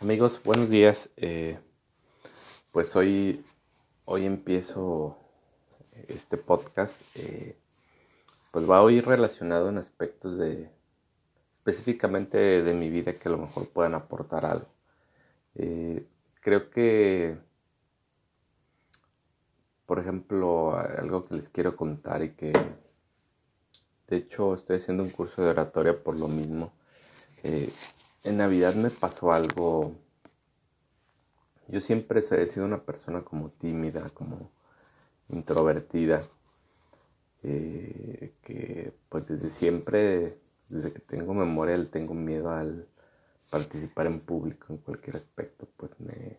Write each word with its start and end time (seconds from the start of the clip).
Amigos, 0.00 0.40
buenos 0.44 0.70
días. 0.70 1.10
Eh, 1.16 1.58
pues 2.70 2.94
hoy, 2.94 3.44
hoy 4.04 4.26
empiezo 4.26 5.18
este 6.06 6.36
podcast. 6.36 7.16
Eh, 7.16 7.58
pues 8.52 8.70
va 8.70 8.78
a 8.78 8.92
ir 8.92 9.04
relacionado 9.04 9.68
en 9.68 9.78
aspectos 9.78 10.38
de 10.38 10.70
específicamente 11.58 12.38
de, 12.62 12.74
mi 12.74 12.90
vida 12.90 13.12
que 13.12 13.28
a 13.28 13.32
lo 13.32 13.38
mejor 13.38 13.68
puedan 13.70 13.96
aportar 13.96 14.46
algo. 14.46 14.68
Eh, 15.56 16.06
creo 16.42 16.70
que, 16.70 17.36
por 19.84 19.98
ejemplo, 19.98 20.78
algo 20.78 21.26
que 21.26 21.34
les 21.34 21.48
quiero 21.48 21.74
contar 21.74 22.22
y 22.22 22.34
que 22.34 22.52
de 24.06 24.16
hecho 24.16 24.54
estoy 24.54 24.76
haciendo 24.76 25.02
un 25.02 25.10
curso 25.10 25.42
de 25.42 25.50
oratoria 25.50 25.92
por 25.92 26.16
lo 26.16 26.28
mismo 26.28 26.72
en 28.24 28.36
Navidad 28.38 28.74
me 28.74 28.90
pasó 28.90 29.32
algo. 29.32 29.94
Yo 31.68 31.80
siempre 31.80 32.20
he 32.20 32.46
sido 32.46 32.66
una 32.66 32.82
persona 32.82 33.22
como 33.22 33.50
tímida, 33.50 34.08
como 34.10 34.50
introvertida, 35.28 36.22
eh, 37.42 38.34
que 38.42 38.92
pues 39.08 39.28
desde 39.28 39.50
siempre, 39.50 40.38
desde 40.68 40.92
que 40.92 41.00
tengo 41.00 41.34
memoria, 41.34 41.82
tengo 41.84 42.14
miedo 42.14 42.50
al 42.50 42.86
participar 43.50 44.06
en 44.06 44.20
público 44.20 44.66
en 44.70 44.78
cualquier 44.78 45.16
aspecto, 45.16 45.68
pues 45.76 45.92
me, 46.00 46.38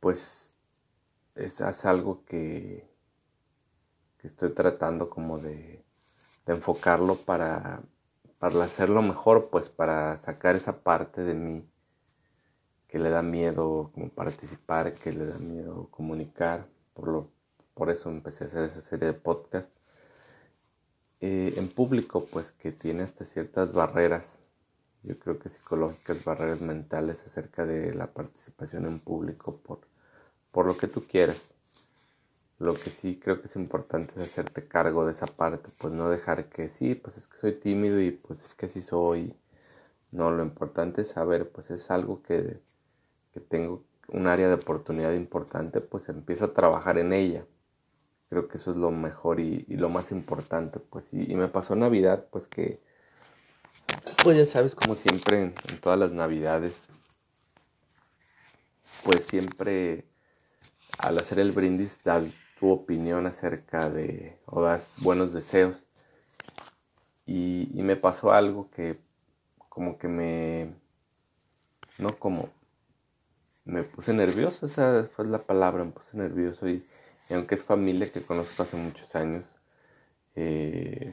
pues 0.00 0.52
es, 1.34 1.60
algo 1.84 2.24
que, 2.24 2.88
que 4.18 4.28
estoy 4.28 4.50
tratando 4.52 5.08
como 5.08 5.38
de 5.38 5.82
enfocarlo 6.46 7.14
para 7.14 7.82
para 8.40 8.64
hacerlo 8.64 9.02
mejor, 9.02 9.50
pues 9.50 9.68
para 9.68 10.16
sacar 10.16 10.56
esa 10.56 10.80
parte 10.82 11.22
de 11.22 11.34
mí 11.34 11.64
que 12.88 12.98
le 12.98 13.10
da 13.10 13.22
miedo 13.22 13.90
como 13.94 14.08
participar, 14.08 14.94
que 14.94 15.12
le 15.12 15.26
da 15.26 15.38
miedo 15.38 15.88
comunicar, 15.90 16.66
por, 16.94 17.08
lo, 17.08 17.30
por 17.74 17.90
eso 17.90 18.08
empecé 18.10 18.44
a 18.44 18.46
hacer 18.48 18.64
esa 18.64 18.80
serie 18.80 19.08
de 19.08 19.12
podcast. 19.12 19.70
Eh, 21.20 21.52
en 21.58 21.68
público, 21.68 22.24
pues 22.32 22.50
que 22.52 22.72
tiene 22.72 23.02
hasta 23.02 23.26
ciertas 23.26 23.74
barreras, 23.74 24.38
yo 25.02 25.18
creo 25.18 25.38
que 25.38 25.50
psicológicas, 25.50 26.24
barreras 26.24 26.62
mentales 26.62 27.22
acerca 27.26 27.66
de 27.66 27.94
la 27.94 28.06
participación 28.06 28.86
en 28.86 29.00
público 29.00 29.58
por, 29.58 29.80
por 30.50 30.66
lo 30.66 30.76
que 30.78 30.88
tú 30.88 31.02
quieras. 31.06 31.52
Lo 32.60 32.74
que 32.74 32.90
sí 32.90 33.18
creo 33.18 33.40
que 33.40 33.46
es 33.46 33.56
importante 33.56 34.12
es 34.16 34.20
hacerte 34.20 34.68
cargo 34.68 35.06
de 35.06 35.12
esa 35.12 35.24
parte, 35.26 35.70
pues 35.78 35.94
no 35.94 36.10
dejar 36.10 36.50
que 36.50 36.68
sí, 36.68 36.94
pues 36.94 37.16
es 37.16 37.26
que 37.26 37.38
soy 37.38 37.52
tímido 37.54 37.98
y 38.00 38.10
pues 38.10 38.44
es 38.44 38.54
que 38.54 38.66
así 38.66 38.82
soy. 38.82 39.34
No, 40.12 40.30
lo 40.30 40.42
importante 40.42 41.00
es 41.00 41.08
saber, 41.08 41.50
pues 41.50 41.70
es 41.70 41.90
algo 41.90 42.22
que, 42.22 42.60
que 43.32 43.40
tengo 43.40 43.82
un 44.08 44.26
área 44.26 44.46
de 44.48 44.54
oportunidad 44.54 45.14
importante, 45.14 45.80
pues 45.80 46.10
empiezo 46.10 46.44
a 46.44 46.52
trabajar 46.52 46.98
en 46.98 47.14
ella. 47.14 47.46
Creo 48.28 48.46
que 48.46 48.58
eso 48.58 48.72
es 48.72 48.76
lo 48.76 48.90
mejor 48.90 49.40
y, 49.40 49.64
lo 49.68 49.88
más 49.88 50.12
importante, 50.12 50.80
pues 50.80 51.14
y, 51.14 51.34
me 51.34 51.48
pasó 51.48 51.74
Navidad, 51.76 52.26
pues 52.30 52.46
que, 52.46 52.78
pues 54.22 54.36
ya 54.36 54.44
sabes, 54.44 54.74
como 54.74 54.96
siempre 54.96 55.40
en, 55.40 55.54
en 55.70 55.78
todas 55.78 55.98
las 55.98 56.12
Navidades, 56.12 56.82
pues 59.02 59.24
siempre 59.24 60.04
al 60.98 61.16
hacer 61.16 61.38
el 61.38 61.52
brindis 61.52 62.02
da, 62.04 62.22
tu 62.60 62.70
opinión 62.70 63.26
acerca 63.26 63.88
de 63.88 64.38
o 64.44 64.60
das 64.60 64.96
buenos 64.98 65.32
deseos. 65.32 65.86
Y, 67.26 67.70
me 67.74 67.96
pasó 67.96 68.32
algo 68.32 68.68
que 68.70 69.00
como 69.70 69.96
que 69.98 70.08
me, 70.08 70.74
no 71.98 72.18
como, 72.18 72.50
me 73.64 73.82
puse 73.82 74.12
nervioso, 74.12 74.66
esa 74.66 75.08
fue 75.14 75.26
la 75.26 75.38
palabra, 75.38 75.84
me 75.84 75.92
puse 75.92 76.16
nervioso. 76.18 76.68
Y, 76.68 76.84
aunque 77.30 77.54
es 77.54 77.64
familia 77.64 78.10
que 78.12 78.22
conozco 78.22 78.62
hace 78.62 78.76
muchos 78.76 79.14
años, 79.14 79.44
eh, 80.34 81.12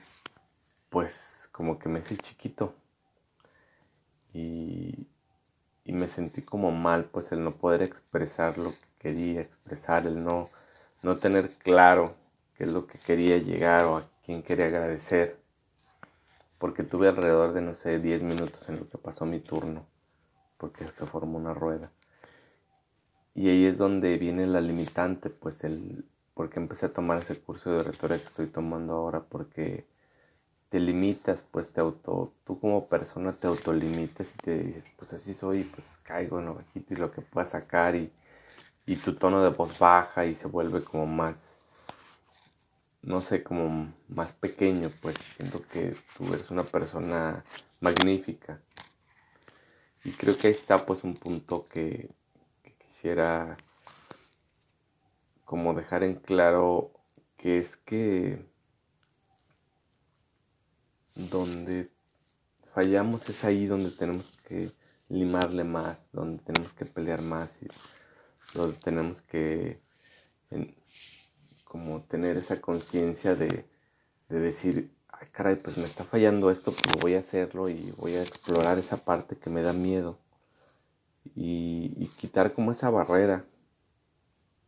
pues 0.89 1.47
como 1.51 1.79
que 1.79 1.87
me 1.87 1.99
hice 1.99 2.17
chiquito. 2.17 2.73
Y, 4.33 5.07
y 5.85 5.93
me 5.93 6.07
sentí 6.07 6.41
como 6.41 6.71
mal, 6.71 7.05
pues 7.05 7.31
el 7.31 7.43
no 7.43 7.51
poder 7.51 7.83
expresar 7.83 8.57
lo 8.57 8.71
que 8.71 8.87
quería 8.99 9.41
expresar, 9.41 10.05
el 10.07 10.23
no 10.23 10.49
no 11.03 11.17
tener 11.17 11.49
claro 11.49 12.15
qué 12.57 12.63
es 12.65 12.71
lo 12.71 12.87
que 12.87 12.97
quería 12.97 13.37
llegar 13.37 13.85
o 13.85 13.97
a 13.97 14.03
quién 14.25 14.43
quería 14.43 14.65
agradecer, 14.65 15.39
porque 16.57 16.83
tuve 16.83 17.07
alrededor 17.07 17.53
de, 17.53 17.61
no 17.61 17.75
sé, 17.75 17.99
10 17.99 18.23
minutos 18.23 18.67
en 18.69 18.79
lo 18.79 18.87
que 18.87 18.97
pasó 18.97 19.25
mi 19.25 19.39
turno, 19.39 19.85
porque 20.57 20.85
se 20.85 21.05
formó 21.05 21.37
una 21.37 21.53
rueda. 21.53 21.91
Y 23.35 23.49
ahí 23.49 23.65
es 23.65 23.77
donde 23.77 24.17
viene 24.17 24.47
la 24.47 24.61
limitante, 24.61 25.29
pues 25.29 25.63
el, 25.63 26.05
porque 26.33 26.59
empecé 26.59 26.87
a 26.87 26.93
tomar 26.93 27.19
ese 27.19 27.39
curso 27.39 27.71
de 27.71 27.83
retórica 27.83 28.19
que 28.19 28.27
estoy 28.27 28.47
tomando 28.47 28.93
ahora, 28.93 29.21
porque 29.21 29.85
te 30.69 30.79
limitas, 30.79 31.43
pues 31.51 31.71
te 31.71 31.81
auto, 31.81 32.33
tú 32.45 32.59
como 32.59 32.87
persona 32.87 33.33
te 33.33 33.47
autolimitas 33.47 34.33
y 34.33 34.37
te 34.37 34.57
dices, 34.63 34.83
pues 34.97 35.13
así 35.13 35.33
soy, 35.33 35.63
pues 35.63 35.85
caigo 36.03 36.39
en 36.39 36.45
lo 36.47 36.55
bajito 36.55 36.93
y 36.93 36.97
lo 36.97 37.11
que 37.11 37.21
pueda 37.21 37.47
sacar 37.47 37.95
y 37.95 38.11
y 38.87 38.95
tu 38.95 39.13
tono 39.13 39.43
de 39.43 39.49
voz 39.49 39.77
baja 39.79 40.25
y 40.25 40.33
se 40.33 40.47
vuelve 40.47 40.81
como 40.81 41.05
más, 41.05 41.57
no 43.01 43.19
sé, 43.21 43.43
como 43.43 43.93
más 44.07 44.31
pequeño, 44.31 44.89
pues 45.01 45.17
siento 45.17 45.61
que 45.61 45.93
tú 46.17 46.33
eres 46.33 46.49
una 46.49 46.63
persona 46.63 47.43
magnífica. 47.81 48.61
Y 50.05 50.11
creo 50.11 50.37
que 50.37 50.47
ahí 50.47 50.53
está 50.53 50.77
pues 50.77 51.03
un 51.03 51.15
punto 51.15 51.67
que, 51.67 52.09
quisiera 52.79 53.57
como 55.43 55.73
dejar 55.73 56.03
en 56.03 56.15
claro 56.15 56.91
que 57.35 57.59
es 57.59 57.75
que 57.75 58.43
donde 61.13 61.91
fallamos 62.73 63.29
es 63.29 63.43
ahí 63.43 63.65
donde 63.65 63.91
tenemos 63.91 64.37
que 64.47 64.71
limarle 65.09 65.63
más, 65.63 66.09
donde 66.13 66.41
tenemos 66.43 66.73
que 66.73 66.85
pelear 66.85 67.21
más. 67.21 67.59
Donde 68.53 68.77
tenemos 68.77 69.21
que 69.21 69.79
como 71.65 72.01
tener 72.03 72.37
esa 72.37 72.61
conciencia 72.61 73.35
de, 73.35 73.65
decir, 74.29 74.91
ay 75.09 75.27
caray, 75.31 75.55
pues 75.55 75.77
me 75.77 75.83
está 75.83 76.03
fallando 76.03 76.49
esto, 76.49 76.71
pues 76.71 77.01
voy 77.01 77.15
a 77.15 77.19
hacerlo 77.19 77.69
y 77.69 77.91
voy 77.97 78.15
a 78.15 78.21
explorar 78.21 78.77
esa 78.77 78.97
parte 78.97 79.35
que 79.37 79.49
me 79.49 79.61
da 79.61 79.73
miedo 79.73 80.17
y, 81.35 82.07
quitar 82.17 82.53
como 82.53 82.71
esa 82.71 82.89
barrera 82.89 83.45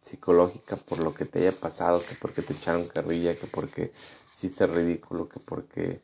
psicológica 0.02 0.76
por 0.76 1.00
lo 1.00 1.14
que 1.16 1.26
te 1.26 1.40
haya 1.40 1.52
pasado, 1.52 2.00
que 2.00 2.16
porque 2.16 2.42
te 2.42 2.54
echaron 2.54 2.88
carrilla, 2.88 3.36
que 3.36 3.48
porque 3.48 3.92
hiciste 4.36 4.68
ridículo, 4.68 5.28
que 5.28 5.40
porque 5.40 6.00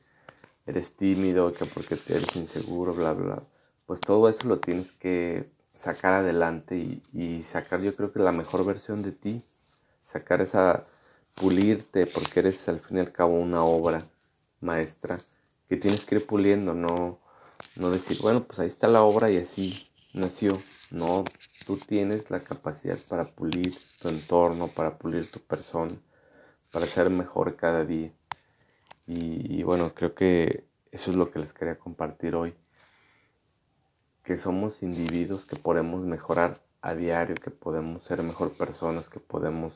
eres 0.65 0.93
tímido, 0.93 1.53
que 1.53 1.65
porque 1.65 1.95
eres 2.07 2.35
inseguro, 2.35 2.93
bla, 2.95 3.13
bla. 3.13 3.43
Pues 3.85 4.01
todo 4.01 4.27
eso 4.27 4.47
lo 4.47 4.59
tienes 4.59 4.91
que 4.91 5.51
sacar 5.75 6.21
adelante 6.21 7.01
y, 7.13 7.43
sacar 7.43 7.81
yo 7.81 7.95
creo 7.95 8.11
que 8.11 8.19
la 8.19 8.31
mejor 8.31 8.65
versión 8.65 9.01
de 9.03 9.11
ti, 9.11 9.41
sacar 10.03 10.41
esa, 10.41 10.83
pulirte, 11.35 12.05
porque 12.05 12.39
eres 12.39 12.67
al 12.69 12.79
fin 12.79 12.97
y 12.97 12.99
al 13.01 13.11
cabo 13.11 13.33
una 13.33 13.63
obra 13.63 14.01
maestra 14.61 15.17
que 15.67 15.77
tienes 15.77 16.05
que 16.05 16.15
ir 16.15 16.25
puliendo, 16.25 16.73
no, 16.73 17.19
no 17.75 17.89
decir, 17.89 18.19
bueno, 18.21 18.43
pues 18.43 18.59
ahí 18.59 18.67
está 18.67 18.87
la 18.87 19.01
obra 19.03 19.29
y 19.31 19.37
así 19.37 19.89
nació. 20.13 20.57
No, 20.91 21.25
tú 21.65 21.77
tienes 21.77 22.29
la 22.29 22.39
capacidad 22.41 22.97
para 23.09 23.25
pulir 23.25 23.75
tu 23.99 24.09
entorno, 24.09 24.67
para 24.67 24.97
pulir 24.97 25.29
tu 25.29 25.39
persona, 25.39 25.93
para 26.71 26.85
ser 26.85 27.09
mejor 27.09 27.55
cada 27.55 27.83
día. 27.85 28.11
y 29.07 29.63
bueno, 29.63 29.93
creo 29.93 30.15
que 30.15 30.65
eso 30.91 31.11
es 31.11 31.17
lo 31.17 31.31
que 31.31 31.39
les 31.39 31.53
quería 31.53 31.77
compartir 31.77 32.35
hoy 32.35 32.55
que 34.25 34.39
somos 34.39 34.81
individuos 34.81 35.45
que 35.45 35.55
podemos 35.55 36.03
mejorar 36.03 36.59
a 36.81 36.95
diario, 36.95 37.35
que 37.35 37.51
podemos 37.51 38.03
ser 38.03 38.23
mejor 38.23 38.51
personas, 38.53 39.07
que 39.07 39.19
podemos 39.19 39.73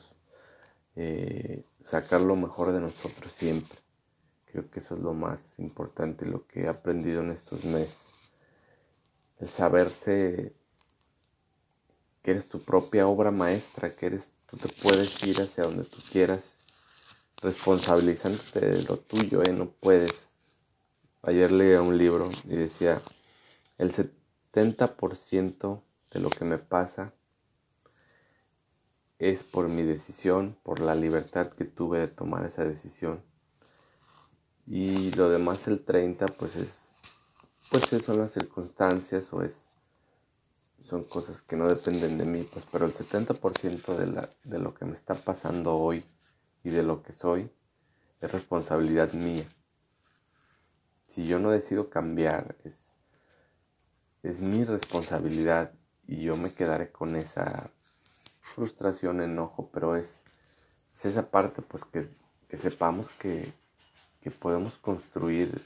eh, 0.96 1.64
sacar 1.80 2.20
lo 2.20 2.34
mejor 2.34 2.72
de 2.72 2.80
nosotros 2.80 3.32
siempre. 3.36 3.78
Creo 4.50 4.68
que 4.68 4.80
eso 4.80 4.94
es 4.94 5.00
lo 5.00 5.14
más 5.14 5.40
importante, 5.58 6.26
lo 6.26 6.46
que 6.48 6.62
he 6.62 6.68
aprendido 6.68 7.22
en 7.22 7.30
estos 7.30 7.64
meses. 7.64 7.96
El 9.38 9.48
saberse 9.48 10.52
que 12.20 12.32
eres 12.32 12.48
tu 12.48 12.60
propia 12.60 13.06
obra 13.06 13.30
maestra, 13.30 13.94
que 13.94 14.06
eres, 14.06 14.32
tú 14.46 14.56
te 14.56 14.68
puedes 14.82 15.22
ir 15.22 15.40
hacia 15.40 15.62
donde 15.62 15.84
tú 15.84 15.98
quieras, 16.10 16.42
responsabilizándote 17.40 18.66
de 18.66 18.82
lo 18.82 18.96
tuyo, 18.96 19.42
¿eh? 19.44 19.52
no 19.52 19.70
puedes. 19.70 20.12
Ayer 21.22 21.52
leí 21.52 21.74
un 21.74 21.96
libro 21.96 22.28
y 22.44 22.56
decía, 22.56 23.00
el, 23.78 23.92
70% 24.52 25.82
de 26.12 26.20
lo 26.20 26.30
que 26.30 26.44
me 26.44 26.58
pasa 26.58 27.12
es 29.18 29.42
por 29.42 29.68
mi 29.68 29.82
decisión, 29.82 30.56
por 30.62 30.80
la 30.80 30.94
libertad 30.94 31.48
que 31.48 31.64
tuve 31.64 32.00
de 32.00 32.08
tomar 32.08 32.44
esa 32.46 32.64
decisión. 32.64 33.22
Y 34.66 35.10
lo 35.12 35.28
demás, 35.28 35.68
el 35.68 35.84
30, 35.84 36.26
pues 36.26 36.56
es, 36.56 36.92
pues 37.70 37.84
son 38.02 38.18
las 38.18 38.32
circunstancias 38.32 39.32
o 39.32 39.42
es 39.42 39.70
son 40.90 41.04
cosas 41.04 41.40
que 41.42 41.56
no 41.56 41.68
dependen 41.68 42.18
de 42.18 42.24
mí, 42.24 42.42
pues, 42.42 42.64
pero 42.70 42.84
el 42.84 42.92
70% 42.92 43.96
de, 43.96 44.06
la, 44.06 44.28
de 44.42 44.58
lo 44.58 44.74
que 44.74 44.84
me 44.84 44.94
está 44.94 45.14
pasando 45.14 45.76
hoy 45.76 46.04
y 46.64 46.70
de 46.70 46.82
lo 46.82 47.02
que 47.02 47.12
soy 47.12 47.48
es 48.20 48.32
responsabilidad 48.32 49.12
mía. 49.12 49.46
Si 51.06 51.26
yo 51.26 51.38
no 51.38 51.50
decido 51.50 51.90
cambiar, 51.90 52.56
es, 52.64 52.89
es 54.22 54.40
mi 54.40 54.64
responsabilidad 54.64 55.72
y 56.06 56.22
yo 56.22 56.36
me 56.36 56.52
quedaré 56.52 56.90
con 56.90 57.16
esa 57.16 57.70
frustración, 58.40 59.22
enojo, 59.22 59.70
pero 59.72 59.96
es, 59.96 60.22
es 60.98 61.06
esa 61.06 61.30
parte 61.30 61.62
pues 61.62 61.84
que, 61.84 62.08
que 62.48 62.56
sepamos 62.56 63.08
que, 63.10 63.52
que 64.20 64.30
podemos 64.30 64.74
construir 64.76 65.62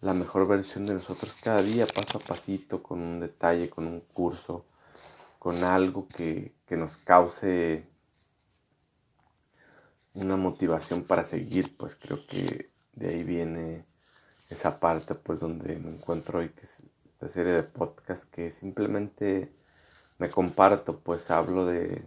la 0.00 0.14
mejor 0.14 0.48
versión 0.48 0.84
de 0.86 0.94
nosotros 0.94 1.34
cada 1.42 1.62
día, 1.62 1.86
paso 1.86 2.18
a 2.18 2.20
pasito, 2.20 2.82
con 2.82 3.00
un 3.00 3.20
detalle, 3.20 3.70
con 3.70 3.86
un 3.86 4.00
curso, 4.00 4.66
con 5.38 5.62
algo 5.62 6.08
que, 6.08 6.54
que 6.66 6.76
nos 6.76 6.96
cause 6.96 7.86
una 10.14 10.36
motivación 10.36 11.04
para 11.04 11.24
seguir, 11.24 11.76
pues 11.76 11.96
creo 11.96 12.26
que 12.26 12.70
de 12.94 13.08
ahí 13.08 13.24
viene 13.24 13.86
esa 14.50 14.78
parte 14.78 15.14
pues 15.14 15.40
donde 15.40 15.78
me 15.78 15.90
encuentro 15.90 16.40
hoy, 16.40 16.50
que 16.50 16.66
es 16.66 16.82
serie 17.28 17.52
de 17.52 17.62
podcast 17.62 18.24
que 18.30 18.50
simplemente 18.50 19.52
me 20.18 20.28
comparto, 20.30 21.00
pues 21.00 21.30
hablo 21.30 21.66
de, 21.66 22.04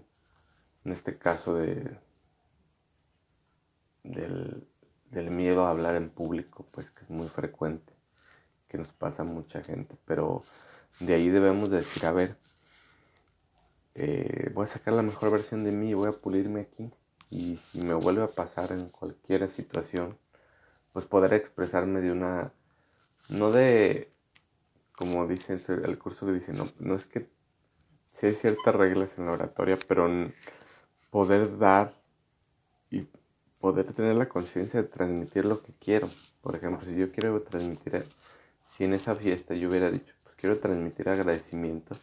en 0.85 0.91
este 0.91 1.17
caso 1.17 1.55
de, 1.55 1.97
del, 4.03 4.67
del 5.11 5.31
miedo 5.31 5.65
a 5.65 5.71
hablar 5.71 5.95
en 5.95 6.09
público, 6.09 6.65
pues 6.73 6.91
que 6.91 7.03
es 7.03 7.09
muy 7.09 7.27
frecuente, 7.27 7.93
que 8.67 8.77
nos 8.77 8.87
pasa 8.89 9.23
a 9.23 9.25
mucha 9.25 9.63
gente, 9.63 9.97
pero 10.05 10.43
de 10.99 11.13
ahí 11.13 11.29
debemos 11.29 11.69
decir, 11.69 12.05
a 12.05 12.11
ver, 12.11 12.37
eh, 13.95 14.51
voy 14.53 14.65
a 14.65 14.67
sacar 14.67 14.93
la 14.93 15.01
mejor 15.01 15.31
versión 15.31 15.63
de 15.63 15.71
mí, 15.71 15.93
voy 15.93 16.09
a 16.09 16.11
pulirme 16.11 16.61
aquí 16.61 16.91
y 17.29 17.55
si 17.55 17.81
me 17.81 17.93
vuelve 17.93 18.23
a 18.23 18.27
pasar 18.27 18.71
en 18.71 18.89
cualquier 18.89 19.47
situación, 19.49 20.17
pues 20.93 21.05
poder 21.05 21.33
expresarme 21.33 22.01
de 22.01 22.11
una, 22.11 22.53
no 23.29 23.51
de, 23.51 24.11
como 24.97 25.27
dice 25.27 25.59
el 25.67 25.97
curso 25.97 26.25
que 26.25 26.33
dice, 26.33 26.53
no, 26.53 26.67
no 26.79 26.95
es 26.95 27.05
que 27.05 27.29
si 28.11 28.27
hay 28.27 28.33
ciertas 28.33 28.73
reglas 28.73 29.17
en 29.17 29.25
la 29.25 29.33
oratoria, 29.33 29.77
pero 29.87 30.07
poder 31.09 31.57
dar 31.57 31.93
y 32.89 33.07
poder 33.59 33.91
tener 33.93 34.15
la 34.15 34.29
conciencia 34.29 34.81
de 34.81 34.87
transmitir 34.87 35.45
lo 35.45 35.61
que 35.61 35.73
quiero. 35.73 36.07
Por 36.41 36.55
ejemplo, 36.55 36.87
si 36.87 36.95
yo 36.95 37.11
quiero 37.11 37.41
transmitir, 37.41 38.05
si 38.69 38.85
en 38.85 38.93
esa 38.93 39.15
fiesta 39.15 39.53
yo 39.53 39.69
hubiera 39.69 39.91
dicho, 39.91 40.13
pues 40.23 40.35
quiero 40.35 40.57
transmitir 40.59 41.09
agradecimiento, 41.09 41.95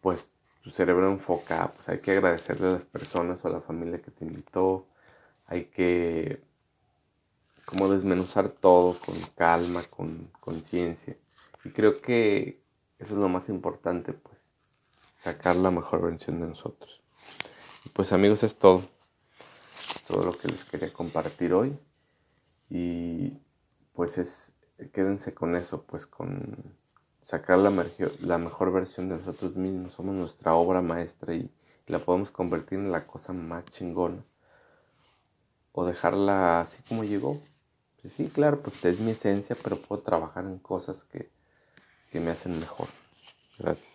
pues 0.00 0.26
tu 0.62 0.70
cerebro 0.70 1.10
enfoca, 1.10 1.70
pues 1.70 1.88
hay 1.88 1.98
que 1.98 2.12
agradecerle 2.12 2.68
a 2.68 2.72
las 2.72 2.84
personas 2.84 3.44
o 3.44 3.48
a 3.48 3.52
la 3.52 3.60
familia 3.60 4.00
que 4.00 4.10
te 4.10 4.24
invitó, 4.24 4.86
hay 5.46 5.66
que 5.66 6.42
como 7.64 7.88
desmenuzar 7.88 8.48
todo 8.48 8.98
con 8.98 9.14
calma, 9.36 9.82
con 9.84 10.30
conciencia. 10.40 11.16
Y 11.64 11.70
creo 11.70 12.00
que 12.00 12.62
eso 12.98 13.14
es 13.14 13.20
lo 13.20 13.28
más 13.28 13.48
importante, 13.48 14.12
pues, 14.12 14.36
sacar 15.22 15.56
la 15.56 15.70
mejor 15.70 16.02
versión 16.02 16.40
de 16.40 16.48
nosotros. 16.48 17.00
Pues 17.92 18.12
amigos, 18.12 18.42
es 18.42 18.56
todo. 18.56 18.82
Todo 20.06 20.24
lo 20.24 20.32
que 20.32 20.48
les 20.48 20.64
quería 20.64 20.92
compartir 20.92 21.52
hoy. 21.52 21.76
Y 22.70 23.38
pues 23.92 24.18
es, 24.18 24.52
quédense 24.92 25.34
con 25.34 25.56
eso, 25.56 25.82
pues 25.82 26.06
con 26.06 26.74
sacar 27.22 27.58
la, 27.58 27.70
la 28.20 28.38
mejor 28.38 28.72
versión 28.72 29.08
de 29.08 29.16
nosotros 29.16 29.56
mismos. 29.56 29.92
Somos 29.92 30.14
nuestra 30.14 30.54
obra 30.54 30.80
maestra 30.80 31.34
y 31.34 31.50
la 31.86 31.98
podemos 31.98 32.30
convertir 32.30 32.78
en 32.78 32.90
la 32.90 33.06
cosa 33.06 33.32
más 33.32 33.64
chingona. 33.66 34.22
O 35.72 35.84
dejarla 35.84 36.60
así 36.60 36.82
como 36.88 37.04
llegó. 37.04 37.40
Pues 38.00 38.14
sí, 38.14 38.28
claro, 38.28 38.60
pues 38.60 38.84
es 38.84 39.00
mi 39.00 39.12
esencia, 39.12 39.56
pero 39.62 39.76
puedo 39.76 40.02
trabajar 40.02 40.44
en 40.44 40.58
cosas 40.58 41.04
que, 41.04 41.30
que 42.12 42.20
me 42.20 42.30
hacen 42.30 42.60
mejor. 42.60 42.88
Gracias. 43.58 43.92